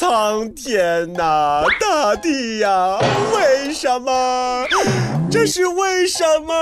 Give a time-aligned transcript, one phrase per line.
[0.00, 3.00] 苍天呐，大地呀，
[3.34, 4.64] 为什么？
[5.28, 6.54] 这是为什么？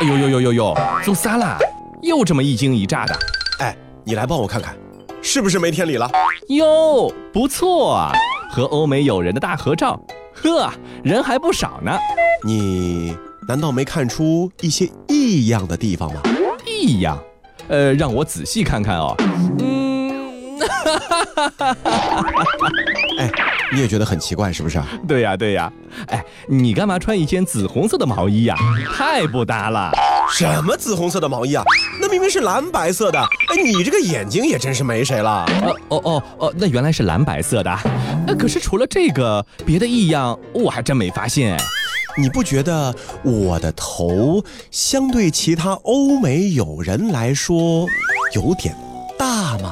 [0.00, 0.74] 哎呦呦呦呦呦，
[1.04, 1.58] 做啥啦？
[2.00, 3.14] 又这么一惊一乍的？
[3.58, 4.74] 哎，你来帮我看看，
[5.20, 6.10] 是不是没天理了？
[6.48, 8.12] 哟，不错啊，
[8.50, 10.00] 和欧美友人的大合照，
[10.32, 10.72] 呵，
[11.04, 11.92] 人还不少呢。
[12.42, 13.14] 你
[13.46, 16.22] 难道没看出一些异样的地方吗？
[16.66, 17.22] 异样？
[17.68, 19.14] 呃，让我仔细看看哦。
[21.58, 21.76] 嗯，
[23.18, 23.30] 哎，
[23.72, 24.86] 你也觉得很奇怪是不是啊？
[25.06, 25.72] 对呀对呀。
[26.08, 28.56] 哎，你干嘛穿一件紫红色的毛衣呀？
[28.96, 29.90] 太不搭了。
[30.30, 31.62] 什么紫红色的毛衣啊？
[32.00, 33.18] 那明明是蓝白色的。
[33.20, 35.44] 哎，你这个眼睛也真是没谁了。
[35.62, 37.78] 哦哦哦哦，那原来是蓝白色的。
[38.26, 41.58] 那，可是除了这个，别的异样我还真没发现。
[42.18, 47.86] 你不觉得我的头相对其他欧美友人来说
[48.34, 48.76] 有点
[49.18, 49.70] 大吗？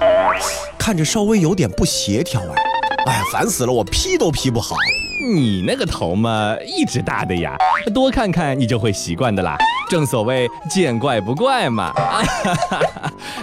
[0.81, 2.55] 看着稍微有点不协调哎。
[3.07, 4.75] 哎，烦死了，我 P 都 P 不好。
[5.31, 7.55] 你那个头嘛，一直大的呀，
[7.93, 9.59] 多看看你就会习惯的啦。
[9.91, 11.93] 正所谓见怪不怪嘛，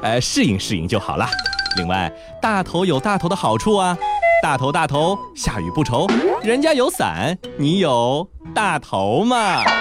[0.02, 1.30] 呃， 适应适应就好啦。
[1.78, 3.96] 另外，大头有大头的好处啊，
[4.42, 6.08] 大头大头，下雨不愁。
[6.42, 9.64] 人家有伞，你有大头嘛。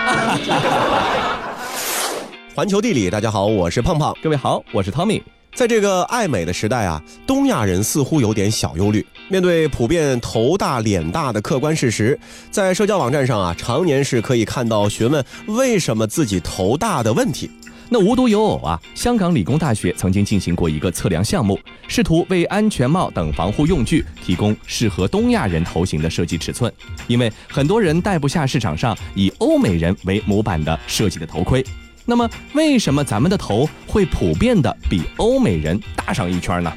[2.54, 4.14] 环球地理，大家好，我是胖胖。
[4.22, 5.22] 各位好，我是 Tommy。
[5.56, 9.04] 在这个爱美的时代啊，东亚人似乎有点小忧虑。
[9.30, 17.50] 面对普遍头大脸大的客观事实，在社交网站上啊，常年是可以看到询问为什么自己头大的问题。
[17.88, 26.70] 那无独有偶啊，香港理工大学曾经进行过一个测量项目，试图为安全帽等防护用具提供适合东亚人头型的设计尺寸。
[27.06, 31.64] 因为很多人戴不下市场上以欧美人为模板的设计的头盔。
[32.08, 36.72] 那么，为什么咱们的头会普遍的比欧美人大上一圈呢？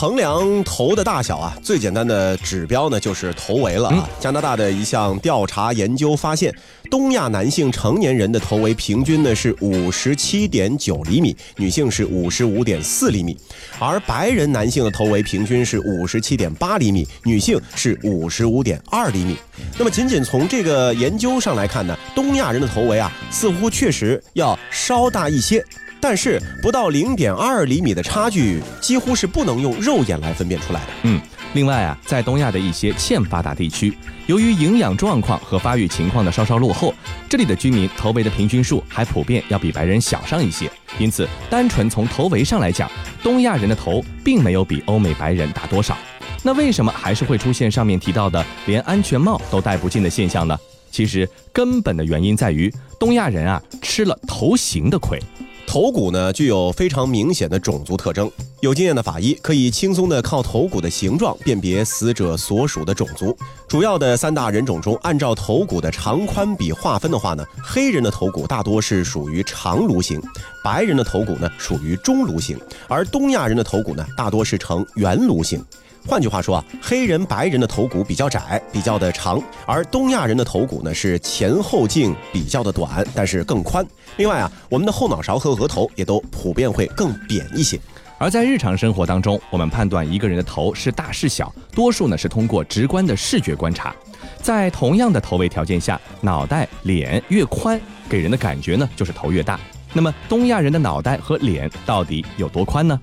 [0.00, 4.08] 衡量头的大小啊，最简单的指标呢就是头围了啊。
[4.18, 6.50] 加拿大的一项调查研究发现，
[6.90, 13.36] 东亚男性成年人的头围平均呢是五十七点九厘米，女性是五十五点四厘米，
[13.78, 19.36] 而白人男性的头围平均是五十七点八厘米，女性是五十五点二厘米。
[19.76, 25.62] 那么，仅仅从这个研究上来看呢，东亚人的头围啊，似乎确实要稍大一些。
[26.00, 30.86] 但是不到零点二厘米的差距，几乎是不能用肉眼来分辨出来的。
[31.02, 31.20] 嗯，
[31.52, 33.96] 另外啊，在东亚的一些欠发达地区，
[34.26, 36.94] 由于营养状况和发育情况的稍稍落后，
[37.28, 40.70] 这里的居民头围的平均数还普遍要比白人小上一些。
[40.98, 42.90] 因此，单纯从头围上来讲，
[43.22, 45.96] 东亚人的头并没有比欧美白人大多少。
[46.42, 50.58] 那为什么还是会出现上面提到的连安全帽都戴不进的现象呢？
[50.90, 55.20] 其实根本的原因在于东亚人啊吃了头型的亏。
[55.70, 58.28] 头骨呢，具有非常明显的种族特征。
[58.58, 63.36] 有经验的法医可以轻松地靠头骨的形状辨别死者所属的种族。
[63.68, 70.20] 主要的三大人种中，按照头骨的长宽比划分的话呢，黑人的头骨大多是属于长颅型，
[70.64, 72.58] 白人的头骨呢属于中颅型，
[72.88, 75.64] 而东亚人的头骨呢大多是呈圆颅型。
[76.06, 83.86] 换句话说啊，黑人、白人的头骨比较窄，比较的长，而东亚人的头骨呢是前后径比较的短，但是更宽。
[84.16, 87.78] 另外啊，我们的后脑勺和额头也都普遍会更扁一些。
[88.18, 93.94] 而在日常生活当中，我们判断一个人的头是大是小，多数呢是通过直观的视觉观察。
[94.42, 99.58] 在同样的头围条件下，脑袋、脸越宽，给人的感觉呢就是头越大。
[99.92, 103.00] 那么东亚人的脑袋和脸到底有多宽呢？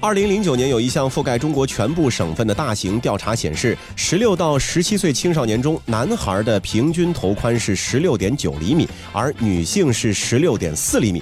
[0.00, 11.20] 二零零九年有一项覆盖中国全部省份的大型调查显示，十六到十七岁青少年中，男孩的平均头宽是十六点九厘米，而女性是十六点四厘米。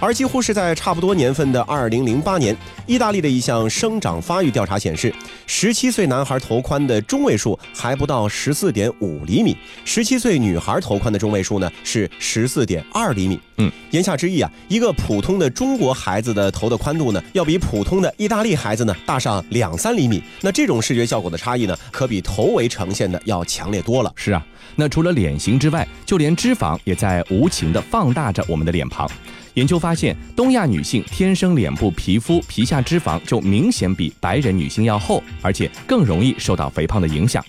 [0.00, 2.56] 而几乎是在差不多年份的二零零八年，
[2.86, 5.14] 意大利的一项生长发育调查显示，
[5.46, 13.38] 十七岁男孩头宽的中位数还不到十四点五厘米，十七岁女孩头宽的中位数呢是十四点二厘米。
[13.58, 20.22] 嗯，言下之意啊，一个普通的中国孩子的头的宽度呢，要比普通的意大利孩子呢大上两三厘米。
[20.40, 24.10] 那这种视觉效果的差异呢，可比头围呈现的要强烈多了。
[24.16, 24.42] 是啊，
[24.76, 29.06] 那除了脸型之外，就连脂肪也在无情的放大着我们的脸庞。
[29.54, 37.44] 研究发现，东亚女性天生脸部皮肤皮下脂肪就明显比白人女性要厚，而且更容易受到肥胖的影响。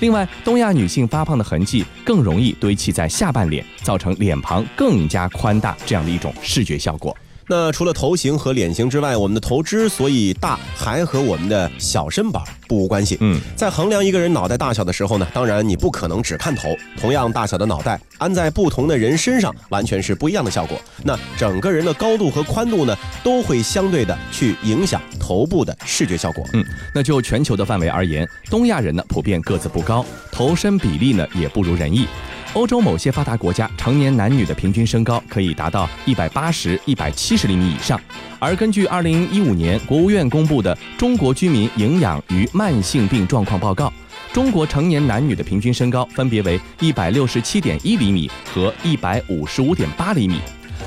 [0.00, 7.16] 另外，东亚女性发胖的痕迹更容易堆砌在下半脸，造成脸庞更加宽大这样的一种视觉效果。
[7.46, 13.16] 那除了头型和脸型之外，我们的头之所以大，还和我们的小身板不无关系。
[13.20, 20.80] 嗯，在衡量一个人脑袋大小的时候呢，当然你不可能只看头，同样大小的脑袋安在不同的人身上，完全是不一样的效果。
[21.02, 26.44] 那整个人的高度和宽度呢，都会相对的去影响头部的视觉效果。
[26.52, 26.64] 嗯，
[26.94, 32.06] 那就全球的范围而言，东亚人呢普遍个子不高，头身比例呢也不如人意。
[32.52, 38.00] 欧洲某些发达国家成年男女的平均身高可以达到一百八十、一百七十厘米以上，
[38.38, 43.86] 而根据二零一五年国务院公布的《中国居民营养与慢性病状况报告》，
[44.32, 50.38] 中国成年男女的平均身高分别为一百六十七点一厘米和一百五十五点八厘米。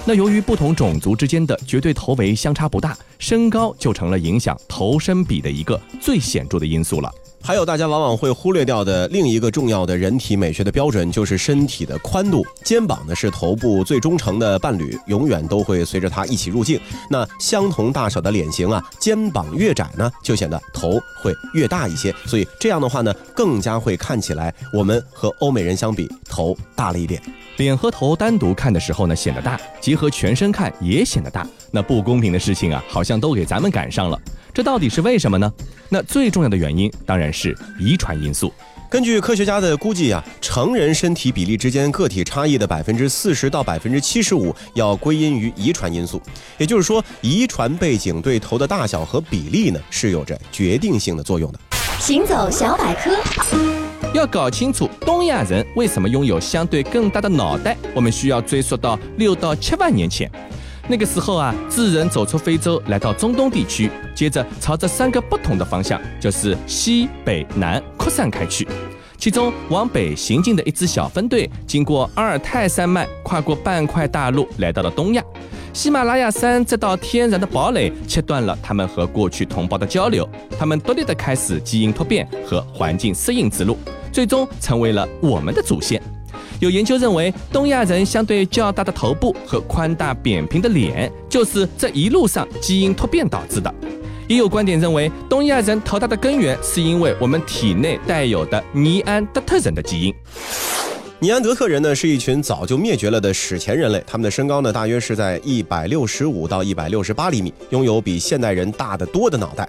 [0.06, 7.12] 那由于不同种族之间的绝对头围相差不大，身高就成了影响头身比的一个最显著的因素了。
[7.48, 12.46] 还有大家往往会忽略掉的另一个重要的人体美学的标准，就是身体的宽度。
[12.66, 16.78] 肩膀呢是头部最忠诚的伴侣，永远都会随着它一起入镜。
[17.10, 22.14] 那相同大小的脸型啊，肩膀越窄呢，就显得头会越大一些。
[22.26, 27.22] 所以这样的话呢，更加会看起来我们和欧美人相比，头大了一点。
[27.56, 31.48] 脸和头单独看的时候呢，显得大；结合全身看也显得大。
[31.72, 34.20] 那不公平的事情啊，好像都给咱们赶上了。
[34.58, 35.54] 这到底是为什么呢？
[35.88, 38.52] 那最重要的原因当然是遗传因素。
[38.90, 46.20] 根据科学家的估计啊，成人身体比例之间个体差异的百分之四十到百分之七十五要归因于遗传因素。
[46.58, 51.60] 也就是说，遗传背景对头的大小和比例呢是有着决定性的作用的。
[52.00, 53.16] 行走小百科，
[54.12, 60.28] 要搞清楚东亚人为什么拥有相对更大的脑袋，我们需要追溯到六到七万年前。
[60.90, 68.66] 那个时候啊，智人走出非洲，来到中东地区，接着朝着三个不同的方向，就是西北南扩散开去。
[69.18, 75.22] 其中往北行进的一支小分队，经过阿尔泰山脉，跨过半块大陆，来到了东亚。
[75.74, 83.78] 喜马拉雅山这道天然的堡垒，切断了他们和过去同胞的交流，他们独立的开始基因突变和环境适应之路，
[84.12, 86.02] 最终成为了我们的祖先。
[86.60, 93.74] 有研究认为，东亚人相对较大的头部和宽大扁平的脸，就是这一路上基因突变导致的。
[94.28, 100.14] 也有观点认为，东亚人头大的根源是因为我们体内带有的尼安德特人的基因。
[101.20, 109.68] 尼安德特人呢是一群早就灭绝了的史前人类，他们的身高呢大约是在一百六十五到一百六十八厘米，拥有比现代人大得多的脑袋。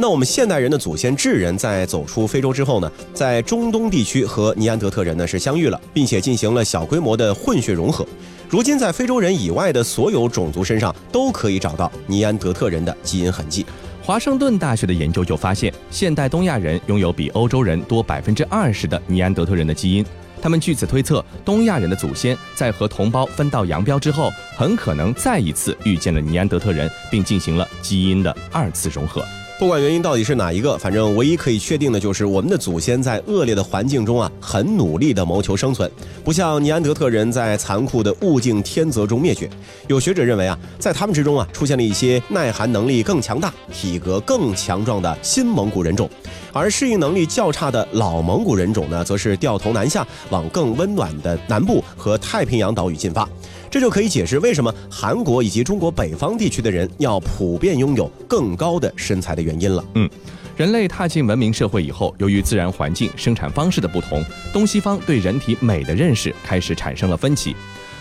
[0.00, 8.06] 那我们现代人的祖先智人在走出非洲之后呢，在中东地区和尼安德特人呢是相遇了，并且进行了小规模的混血融合。
[8.48, 13.66] 如今在非洲人以外的所有种族身上都可以找到尼安德特人的基因痕迹。
[14.00, 20.06] 华盛顿大学的研究就发现，现代东亚人拥有比欧洲人多百分之二十的尼安德特人的基因。
[20.40, 29.24] 他们据此推测，东亚人的祖先在和同胞分道扬镳之后，很可能再一次遇见了尼安德特人，并进行了基因的二次融合。
[29.58, 35.90] 不管原因到底是哪一个，反正唯一可以确定的就是我们的祖先在恶劣的环境中啊，很努力地谋求生存，
[36.22, 39.50] 不像尼安德特人在残酷的物竞天择中灭绝。
[39.88, 46.08] 有学者认为啊，在他们之中啊，出现了一些耐寒能力更强大、体格更强壮的新蒙古人种，
[46.52, 53.28] 而适应能力较差的老蒙古人种呢，则是掉头南下，往更温暖的南部和太平洋岛屿进发。
[53.70, 59.84] 这就可以解释为什么韩国以及中国北方地区的人要普遍拥有更高的身材的原因了。
[59.94, 60.08] 嗯，
[60.56, 67.54] 人类踏进文明社会以后，由于自然环境、生产方式的不同，东西方对人体美的认识开始产生了分歧。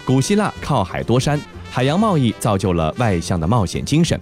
[0.06, 4.19] 古希腊靠海多山，海洋贸易造就了外向的冒险精神。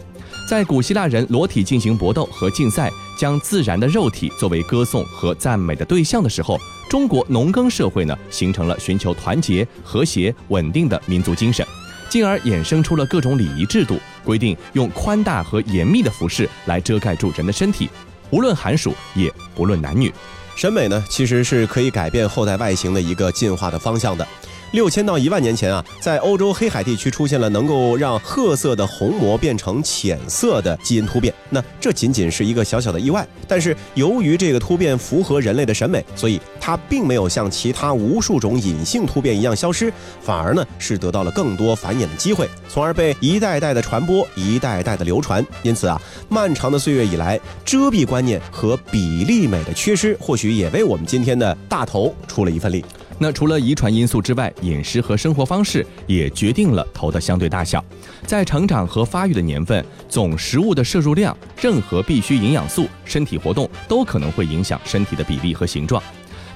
[0.47, 6.59] 在古希腊人裸体进行搏斗和竞赛，将自然的肉体作为歌颂和赞美的对象的时候。
[6.87, 11.66] 中国农耕社会呢，形成了寻求团结、和谐、稳定的民族精神，
[12.09, 17.90] 进而衍生出了各种礼仪制度，规定用宽大和严密的服饰来遮盖住人的身体，
[18.30, 20.14] 无论寒暑，也不论男女。
[20.56, 24.25] 审美呢，其实是可以改变后代外形的一个进化的方向的。
[24.72, 31.34] 六千到一万年前啊，在欧洲黑海地区出现了能够让褐色的虹膜变成浅色的基因突变。
[31.50, 45.45] 那这仅仅是一个小小的意外，但是由于这个突变符合人类的审美，所以它并没有像其他无数种隐性突变一样消失，反而呢是得到了更多繁衍的机会，从而被一代代的传播，一代代的流传。
[45.64, 52.84] 因此啊，漫长的岁月以来，遮蔽观念和比例美的缺失，或许也为我们今天的大头出了一份力。
[53.18, 57.84] 那除了遗传因素之外，饮食和生活方式也决定了头的相对大小。
[58.26, 66.02] 在成长和发育的年份，总食物的摄入量、任何必需营养素、身体活动都可能会影响身体的比例和形状。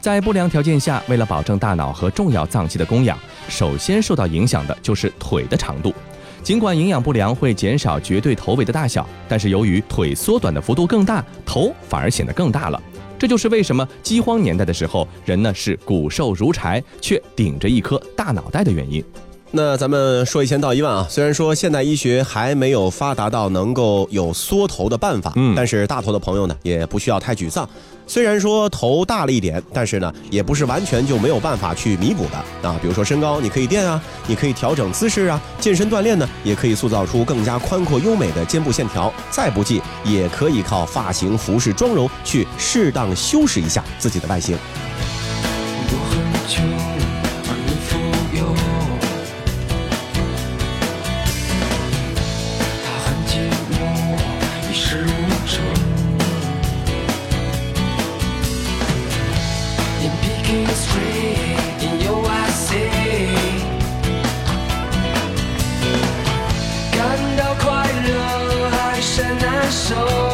[0.01, 5.93] 在不良条件下，为了保证大脑和重要脏器的供养，首先受到影响的就是腿的长度。
[6.41, 12.81] 尽管营养不良会减少绝对头围的大小，但是由于腿缩短的幅度更大，头反而显得更大了。
[13.19, 19.03] 这就是为什么饥荒年代的时候，人呢是骨瘦如柴，却顶着一颗大脑袋的原因。
[19.51, 27.67] 那咱们说一千道一万啊，虽然说现代医学还没有发达到能够有缩头的办法，嗯但是大头的朋友呢也不需要太沮丧。
[28.05, 32.77] 虽然说头大了一点，但是呢也不是完全就没有办法去弥补的啊。
[32.79, 39.11] 比如说身高，你可以垫啊，你可以调整姿势啊，健身锻炼呢也可以塑造出更加宽阔优美的肩部线条。
[39.31, 44.55] 再不济，也可以靠发型、服饰、妆容去适当修饰一下自己的外形。
[45.91, 46.98] 我很穷，
[69.89, 70.28] 难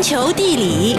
[0.00, 0.96] 环球地理，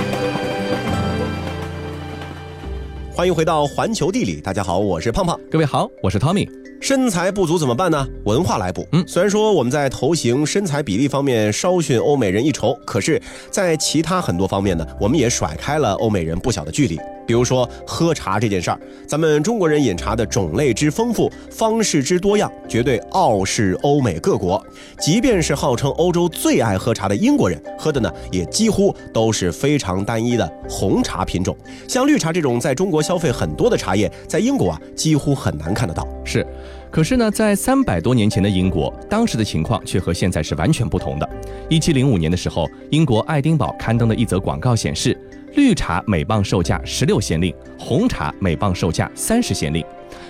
[3.12, 5.40] 欢迎回到环球地理，大家好，我是胖胖。
[5.50, 6.48] 各位好，我是 Tommy。
[6.80, 8.08] 身材不足怎么办呢？
[8.26, 8.88] 文化来补。
[8.92, 17.00] 嗯虽然说我们在头型、身材比例方面稍逊欧美人一筹，可是，在其他很多方面呢，我们也甩开了欧美人不小的距离。
[17.32, 24.62] 比如说喝茶这件事儿，咱们中国人饮茶的种类之丰富，方式之多样，绝对傲视欧美各国。
[25.00, 31.56] 即便是号称欧洲最爱喝茶的英国人，喝的呢也几乎都是非常单一的红茶品种。
[31.88, 36.06] 像绿茶这种在中国消费很多的茶叶，在英国啊几乎很难看得到。
[36.26, 36.46] 是，
[36.92, 41.30] 可是呢，在三百多年前的英国，当时的情况却和现在是完全不同的。
[41.70, 45.18] 一七零五年的时候，英国爱丁堡刊登的一则广告显示，
[45.56, 49.84] 绿茶每磅售价十六先令，红茶每磅售价三十先令。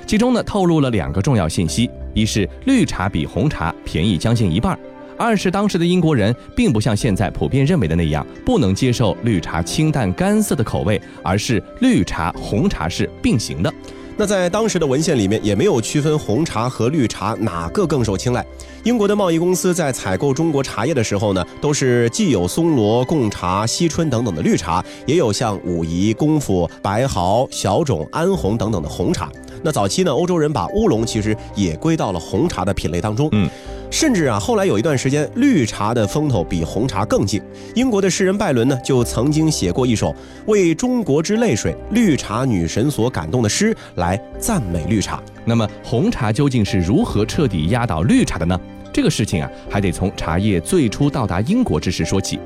[0.07, 4.75] 其中呢，透露了两个重要信息：一是绿茶比红茶便宜将近一半；
[5.17, 13.71] 二是当时的英国人并不像现在普遍认为的那样，不能接受绿茶清淡干涩的口味，而是绿茶、红茶是并行的。
[14.17, 18.45] 那在当时的文献里面也没有区分红茶和绿茶哪个更受青睐。
[18.83, 29.29] 英国的贸易公司在采购中国茶叶的时候呢，都是既有松萝、贡茶、惜春等等的绿茶，也有像武夷、功夫、白毫、小种、安红等等的红茶。
[29.63, 33.29] 那早期呢，欧洲人把乌龙其实也归到了红茶的品类当中。
[33.33, 33.47] 嗯。
[33.91, 37.41] 甚至啊，后来有一段时间，绿茶的风头比红茶更劲。
[37.75, 40.15] 英国的诗人拜伦呢，就曾经写过一首
[40.47, 45.21] 为中国之泪水、绿茶女神所感动的诗，来赞美绿茶。
[45.45, 48.59] 那么红茶究竟是如何彻底压倒绿茶的呢？
[48.93, 52.39] 这个事情啊，还得从茶叶最初到达英国之时说起。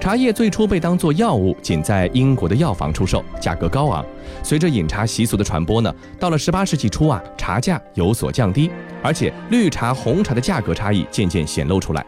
[0.00, 4.04] 茶叶最初被当作药物，仅在英国的药房出售，价格高昂。
[4.42, 8.68] 随着饮茶习俗的传播呢，到了18世纪初啊，茶价有所降低，
[9.00, 12.04] 而且绿茶、红茶的价格差异渐渐显露出来。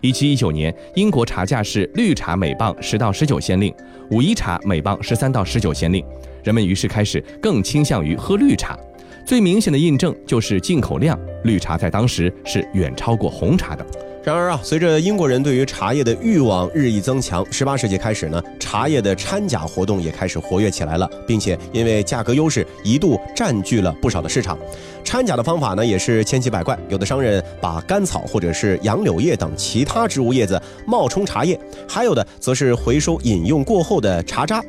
[0.00, 3.74] 1719年，英国茶价是绿茶每磅10到19先令，
[4.10, 6.02] 武夷茶每磅13到19先令。
[6.42, 8.78] 人们于是开始更倾向于喝绿茶。
[9.26, 13.84] 最明显的印证就是进口量，绿茶在当时是远超过红茶的。
[14.22, 24.58] 然而啊，随着英国人对于茶叶的欲望日益增强，十八世纪开始呢，茶叶的掺假活动也开始活跃起来了，并且因为价格优势，一度占据了不少的市场。
[25.02, 34.62] 掺假的方法呢，也是千奇百怪，有的商人把甘草或者是杨柳叶等其他植物叶子冒充茶叶，还有的则是回收饮用过后的茶渣。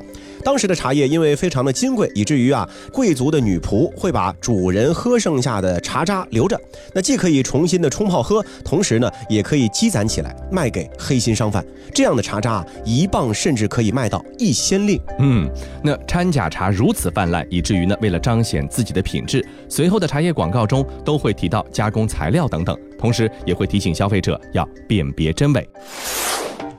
[0.45, 6.55] 当时的茶叶因为非常的金贵，以至于啊，贵族的女仆会把主人喝剩下的茶渣留着，
[6.93, 11.65] 那既可以重新的冲泡喝，同时呢，也可以积攒起来卖给黑心商贩。
[11.91, 15.01] 这样的茶渣啊，一磅甚至可以卖到一先令。
[15.17, 15.49] 嗯，
[15.83, 25.67] 那掺假茶如此泛滥，以至于呢，为了彰显自己的品质，随后的茶叶广告中都会提到加工材料等等，同时也会提醒消费者要辨别真伪。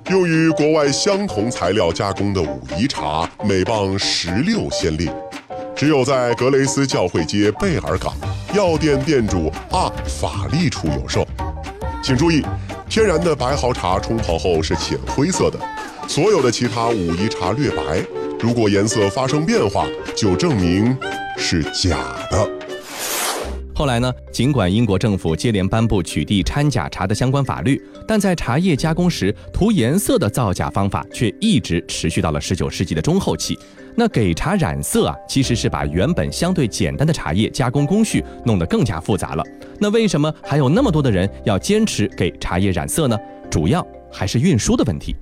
[0.09, 5.13] 用于国外相同材料加工的武夷茶，每磅十六先令，
[5.75, 8.15] 只有在格雷斯教会街贝尔港
[8.55, 11.27] 药店店主啊法力处有售。
[12.05, 12.41] 请注意，
[12.89, 15.59] 天然的白毫茶冲泡后是浅灰色的，
[16.07, 18.01] 所有的其他武夷茶略白，
[18.39, 20.97] 如果颜色发生变化，就证明
[21.37, 21.99] 是假
[22.31, 22.49] 的。
[23.77, 27.79] 后来呢，尽管英国政府接连颁布取缔掺假茶的相关法律，
[28.09, 33.55] 但在茶叶加工时涂颜色的造假方法却一直持续到了十九世纪的中后期。
[33.95, 39.45] 那给茶染色啊，其实是把原本相对简单的茶叶加工工序弄得更加复杂了。
[39.79, 43.19] 那为什么还有那么多的人要坚持给茶叶染色呢？
[43.51, 45.15] 主要还是运输的问题。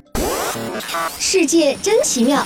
[1.18, 2.40] 世界真奇妙。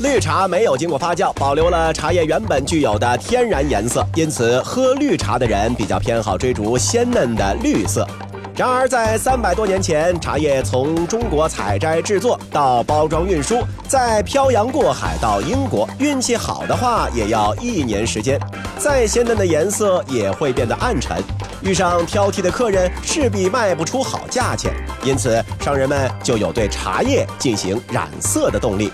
[0.00, 8.06] 绿茶没有经过发酵，保留了茶叶原本具有的天然颜色，因此喝绿茶的人比较偏好追逐鲜嫩的绿色。
[8.54, 18.38] 然而，在三百多年前，茶叶从中国采摘制作到包装运输，再漂洋过海到英国，运气好的话也要一年时间。
[18.78, 21.20] 再鲜嫩的颜色也会变得暗沉，
[21.60, 24.72] 遇上挑剔的客人，势必卖不出好价钱。
[25.02, 28.92] 因此，商人们就有对茶叶进行染色的动力。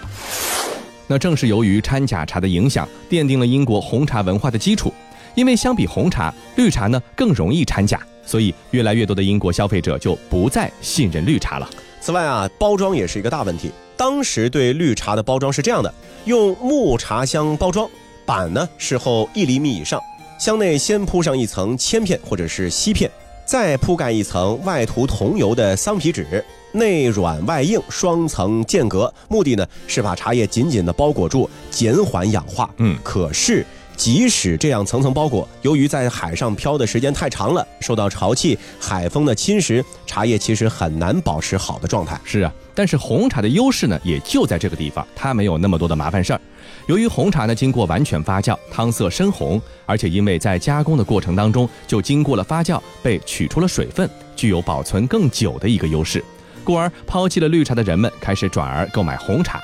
[1.06, 4.92] 那正是由于掺假茶的影响，奠定了英国红茶文化的基础。
[5.34, 11.68] 因为相比红茶，绿茶呢更容易掺假，所以越来越多的英国消费者就不再信任绿茶了。
[12.00, 13.70] 此外啊，包装也是一个大问题。
[13.96, 15.92] 当时对绿茶的包装是这样的：
[16.24, 17.88] 用木茶箱包装，
[18.24, 20.00] 板呢是厚一厘米以上，
[20.38, 23.10] 箱内先铺上一层铅片或者是锡片，
[23.46, 32.68] 再铺盖一层外涂桐油的桑皮纸，内软外硬，双层间隔，目的呢是把茶叶紧紧地包裹住，减缓氧化。
[32.78, 33.64] 嗯可是。
[33.96, 42.20] 即使这样层层包裹，由于在海上漂的时间太长了，受到潮气、海风的侵蚀，茶叶其实很难保持好的状态。
[42.24, 46.40] 是啊，但是红茶的优势呢，也就在这个地方，它没有那么多的麻烦事儿。
[46.86, 56.22] 由于红茶呢经过完全发酵，汤色深红，而且因为在加工的过程当中就经过了发酵，被取出了水分，具有保存更久的一个优势，
[56.62, 59.60] 故而抛弃了绿茶的人们开始转而购买红茶。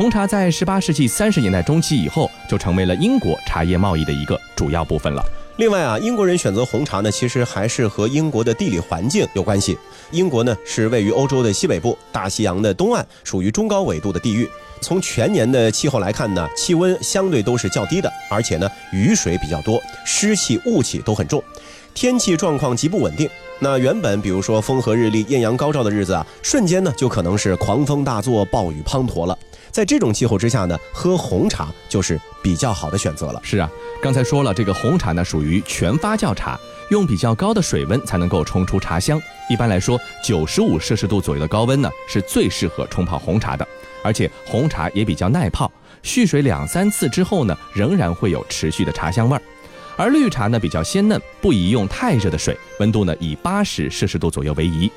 [0.00, 5.22] 红茶在十八世纪三十年代中期以后，就成为了英国茶叶贸易的一个主要部分了。
[5.58, 9.76] 另外啊，英国人选择红茶呢，其实还是和英国的地理环境有关系。
[10.10, 14.48] 英国呢是位于欧洲的西北部，大西洋的东岸，属于中高纬度的地域。
[14.80, 21.44] 从全年的气候来看呢，气温相对都是较低的，而且呢雨水比较多，湿气、雾气都很重，
[21.92, 23.28] 天气状况极不稳定。
[23.58, 29.38] 那原本比如说风和日丽、艳阳高照的日子啊，瞬间呢就可能是狂风大作、暴雨滂沱了。
[29.70, 33.40] 在这种气候之下呢，喝红茶就是比较好的选择了。
[33.42, 33.70] 是啊，
[34.02, 36.58] 刚才说了，这个红茶呢属于全发酵茶，
[36.90, 39.20] 用比较高的水温才能够冲出茶香。
[39.48, 43.66] 一般来说，九十五摄氏度左右的高温呢是最适合冲泡红茶的，
[44.02, 45.70] 而且红茶也比较耐泡，
[46.02, 49.42] 蓄水两三次之后呢，仍然会有持续的茶香味儿。
[49.96, 54.90] 而绿茶呢比较鲜嫩，不宜用太热的水，温度呢以八十摄氏度左右为宜。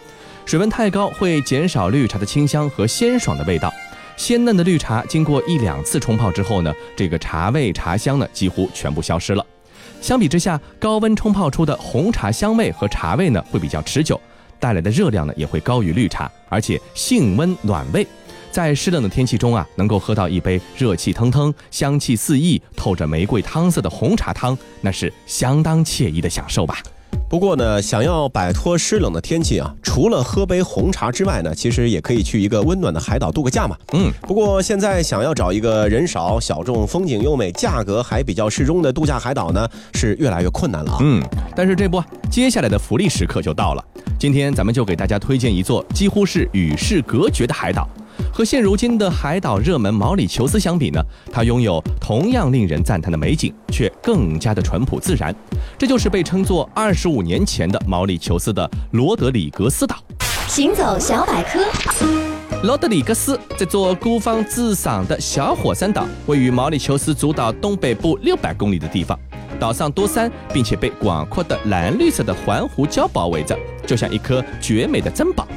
[0.46, 3.72] 水温太高会减少绿茶的清香和鲜爽的味道。
[4.16, 9.46] 鲜嫩的绿茶经过一两次冲泡之后呢，这个茶味茶香呢几乎全部消失了。
[10.02, 14.20] 相比之下，高温冲泡出的红茶香味和茶味呢会比较持久，
[14.60, 18.06] 带来的热量呢也会高于绿茶，而且性温暖胃。
[18.52, 26.78] 在湿冷的天气中啊，能够喝到一杯热气腾腾、香气四溢、透着玫瑰汤色的红茶汤，那是相当惬意的享受吧。
[27.30, 33.76] 不过呢，想要摆脱湿冷的天气啊，除了喝杯红茶之外呢，其实也可以去一个温暖的海岛度个假嘛。
[33.94, 41.00] 嗯，不过现在想要找一个人少、小众、风景优美、价格还比较适中的度假海岛呢，是越来越困难了啊。
[41.02, 41.24] 嗯，
[41.56, 43.84] 但是这不，接下来的福利时刻就到了。
[44.20, 47.90] 今天咱们就给大家推荐一座几乎是与世隔绝的海岛。
[48.34, 51.00] 和现如今的海岛热门毛里求斯相比呢，
[51.32, 55.34] 它拥有同样令人赞叹的美景，却更加的淳朴自然。
[55.78, 59.98] 这就是被称作二十五年前的毛里求斯的罗德里格斯岛。
[60.48, 61.60] 行走小百科，
[62.64, 69.18] 罗德里格斯这座孤芳自赏的小火山岛，位于毛里求斯主岛东北部六百公里的地方。
[69.60, 75.48] 岛上多山，并且被广阔的蓝绿色的环湖礁包围着，就像一颗绝美的珍宝。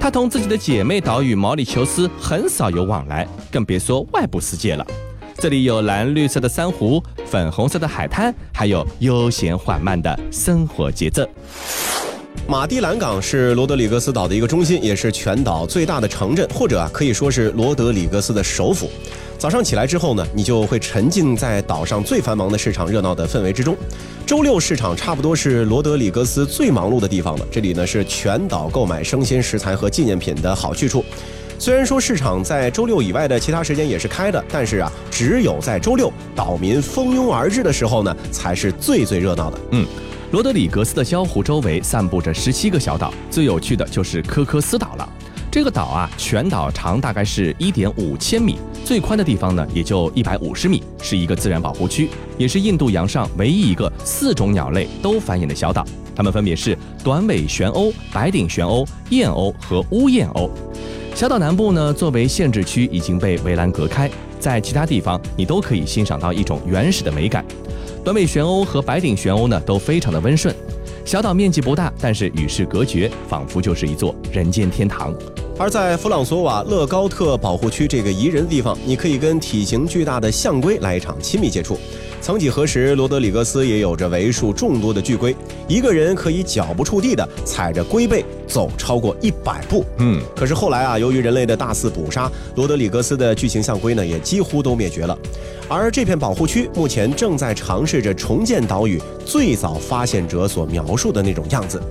[0.00, 4.86] 他同自己的姐妹岛屿毛里求斯很少有往来，更别说外部世界了。
[5.34, 11.28] 这里有蓝绿色的珊瑚、粉红色的海滩，还有悠闲缓慢的生活节奏。
[12.48, 18.88] 马蒂兰港是罗德里格斯岛的一个中心，也是全岛最大的城镇，或者啊可以说是罗德里格斯的首府。
[19.40, 23.74] 早上起来之后呢，你就会沉浸在岛上最繁忙的市场热闹的氛围之中。
[24.26, 31.02] 周六市场差不多是罗德里格斯最忙碌的地方了，这里呢是全岛购买生鲜食材和纪念品的好去处。
[31.58, 39.58] 虽然说市场在周六以外的其他时间也是开的，但是啊，只有在周六岛民蜂拥而至的时候呢，才是最最热闹的。
[39.70, 39.86] 嗯，
[40.32, 45.08] 罗德里格斯的礁湖周围散布着十七个小岛，最有趣的就是科科斯岛了。
[45.50, 52.08] 这个岛啊，全岛长大概是一点五千米，最宽的地方呢也就一百五十米，是一个自然保护区，
[52.38, 55.84] 也是印度洋上唯一一个四种鸟类都繁衍的小岛。
[56.14, 60.48] 它们分别是短尾玄鸥、白顶玄鸥、燕鸥和乌燕鸥。
[61.16, 64.08] 小岛南部呢，作为限制区，已经被围栏隔开，
[64.38, 67.44] 在其他地方你都可以欣赏到一种原始的美感。
[68.04, 70.54] 短尾玄鸥和白顶玄鸥呢，都非常的温顺。
[71.04, 75.14] 小岛面积不大，但是与世隔绝，仿佛就是一座人间天堂。
[75.58, 81.78] 而在弗朗索瓦勒高特保护区这个宜人的地方，你可以跟体型巨大的象龟来一场亲密接触。
[82.20, 85.34] 曾几何时，罗德里格斯也有着为数众多的巨龟，
[85.66, 89.84] 一个人可以脚不触地的踩着龟背走超过一百步。
[89.98, 95.18] 嗯，可是后来啊，由于人类的大肆捕杀，罗德里格斯的巨型象龟呢也几乎都灭绝了。
[95.66, 101.82] 而这片保护区目前正在尝试着重建岛屿最早发现者所描述的那种样子。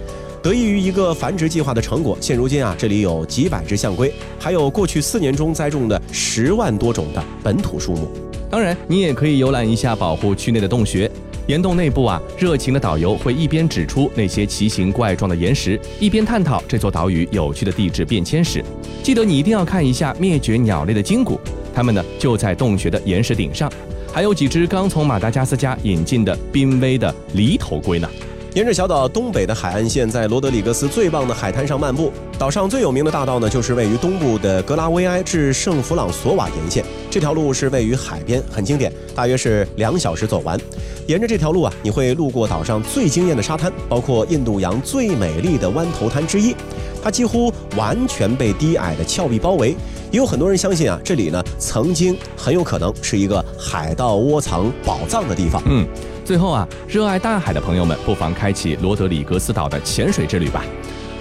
[0.43, 8.28] 得益于一个繁殖计划的成果，现如今啊，这里有几百只象龟，还有过去四年中栽种的十万多种的本土树木。
[8.49, 11.09] 当然，你也可以游览一下保护区内的洞穴。
[11.45, 18.63] 岩洞内部啊，热情的导游会一边指出那些奇形怪状的岩石，一边探讨这座岛屿有趣的地质变迁史。
[19.03, 21.39] 记得你一定要看一下灭绝鸟类的筋骨，
[21.73, 23.71] 它们呢就在洞穴的岩石顶上，
[24.11, 28.09] 还有几只刚从马达加斯加引进的濒危的犁头龟呢。
[28.55, 32.11] 沿着小岛东北的海岸线，在罗德里格斯最棒的海滩上漫步。
[32.37, 36.83] 岛上最有名的大道呢，就是位于东部的格拉维埃至圣弗朗索瓦沿线。
[37.09, 40.59] 这条路是位于海边，很经典，大约是两小时走完。
[41.07, 46.55] 沿着这条路啊，你会路过岛上最惊艳的沙滩，包括印度洋最美丽的湾头滩之一。
[47.01, 49.75] 它几乎完全被低矮的峭壁包围。
[50.11, 55.61] 也有很多人相信啊，这里呢曾经很有可能是一个海盗窝藏宝藏的地方。
[55.65, 55.87] 嗯，
[56.23, 60.63] 最后啊，热爱大海的朋友们不妨开启罗德里格斯岛的潜水之旅吧。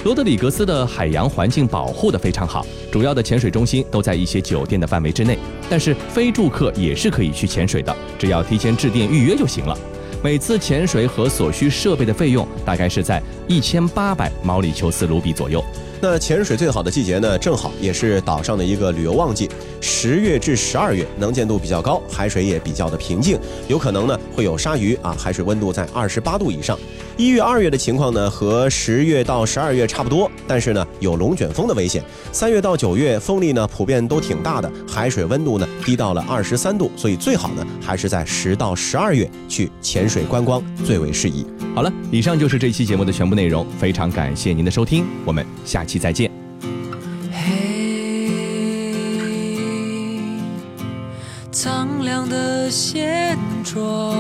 [0.05, 5.37] 罗德里格斯的海洋环境保护的非常好，主要的潜水中心都在一些酒店的范围之内，
[5.69, 9.77] 但是非住客也是可以去潜水的，只要提前致电预约就行了。
[10.23, 15.63] 每次潜水和所需设备的费用大概是在一千八百毛里求斯卢比左右。
[16.01, 26.79] 那潜水最好的季节呢，正好也是岛上的一个旅游旺季，十月至十二月，能见度比较高，海水也比较的平静，有可能呢会有鲨鱼啊，海水温度在二十八度以上。
[27.19, 32.01] 一月、二月的情况呢，和十月到十二月差不多，但是呢有龙卷风的危险。
[32.31, 41.45] 三月到九月，风力呢普遍都挺大的，海水温度呢低到了二十三度，所以最好呢还是在十到十二月去潜水观光最为适宜。
[41.75, 46.31] 好了，以上就是这期节目的全部内容，非常感谢您的收听，我们下期再见。
[47.33, 47.51] 嘿，
[51.51, 54.15] 苍凉的现状，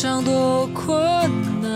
[0.00, 1.28] 上多困
[1.60, 1.68] 难，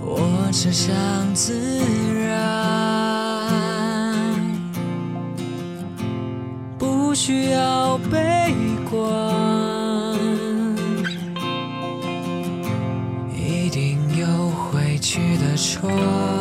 [0.00, 0.94] 我只想
[1.34, 1.58] 自
[2.24, 2.38] 然，
[6.78, 8.54] 不需要悲
[8.88, 9.00] 观，
[13.34, 16.39] 一定有回去的船。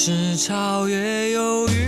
[0.00, 1.87] 是超越犹豫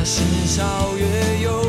[0.00, 1.67] 那时少，月有。